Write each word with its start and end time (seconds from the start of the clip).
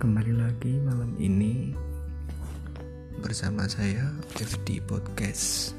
kembali 0.00 0.32
lagi 0.32 0.80
malam 0.80 1.12
ini 1.20 1.76
bersama 3.20 3.68
saya 3.68 4.08
FD 4.32 4.80
Podcast. 4.88 5.76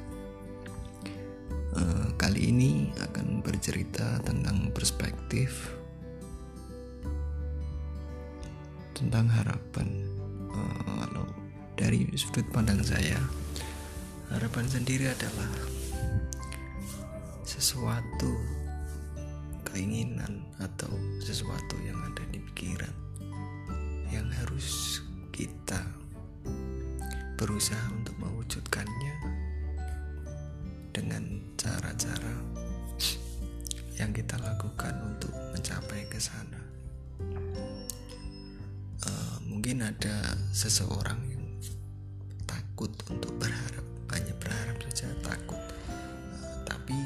Uh, 1.73 2.05
kali 2.21 2.54
ini 2.54 2.94
akan 3.02 3.42
bercerita 3.42 4.21
tentang 4.21 4.70
perspektif 4.78 5.73
tentang 8.93 9.25
harapan. 9.25 10.05
Uh, 10.54 11.01
kalau 11.01 11.25
dari 11.74 12.06
sudut 12.14 12.46
pandang 12.54 12.86
saya, 12.86 13.18
harapan 14.29 14.69
sendiri 14.69 15.10
adalah 15.10 15.50
sesuatu 17.42 18.38
keinginan 19.65 20.46
atau 20.61 20.93
sesuatu 21.25 21.74
yang 21.82 21.97
ada 22.06 22.21
di 22.29 22.38
pikiran 22.38 23.11
yang 24.11 24.28
harus 24.43 25.00
kita 25.32 25.79
berusaha 27.39 27.82
untuk 27.96 28.14
mewujudkannya 28.21 29.15
dengan 30.92 31.24
cara-cara 31.56 32.36
yang 33.95 34.11
kita 34.11 34.36
lakukan 34.44 34.94
untuk 35.08 35.31
mencapai 35.56 36.06
ke 36.11 36.20
sana. 36.20 36.61
Uh, 39.02 39.38
mungkin 39.47 39.81
ada 39.81 40.36
seseorang 40.52 41.17
yang 41.31 41.45
takut 42.44 42.92
untuk 43.09 43.34
berharap, 43.39 43.86
hanya 44.14 44.34
berharap 44.38 44.78
saja 44.92 45.09
takut. 45.23 45.62
Uh, 46.36 46.59
tapi 46.67 46.98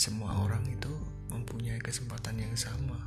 semua 0.00 0.34
orang 0.40 0.64
itu 0.66 0.90
mempunyai 1.30 1.78
kesempatan 1.82 2.40
yang 2.40 2.54
sama 2.56 2.98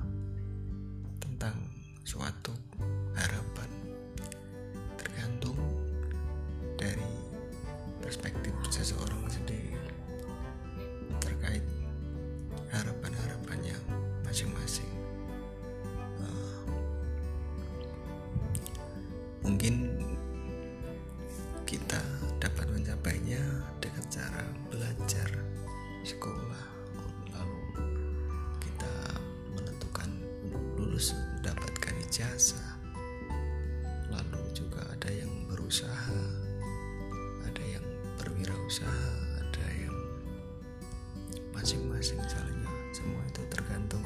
tentang 1.19 1.78
suatu 2.09 2.49
harapan. 3.13 3.69
Tergantung 4.97 5.53
dari 6.73 7.05
perspektif 8.01 8.49
seseorang 8.73 9.29
sendiri 9.29 9.77
terkait 11.21 11.61
harapan-harapannya 12.73 13.77
masing-masing. 14.25 14.89
Uh, 16.17 16.65
mungkin 19.45 19.93
kita 21.69 22.01
dapat 22.41 22.73
mencapainya 22.73 23.69
dengan 23.77 24.01
cara 24.09 24.49
belajar 24.73 25.29
sekolah. 26.01 26.65
Lalu 27.37 27.61
kita 28.65 28.93
menentukan 29.53 30.09
lulus 30.73 31.13
ijazah 32.09 32.81
lalu 34.09 34.41
juga 34.57 34.81
ada 34.89 35.13
yang 35.13 35.29
berusaha 35.45 36.17
ada 37.45 37.63
yang 37.69 37.85
berwirausaha 38.17 39.13
ada 39.37 39.65
yang 39.77 39.93
masing-masing 41.53 42.17
misalnya 42.17 42.65
semua 42.97 43.21
itu 43.29 43.45
tergantung 43.53 44.01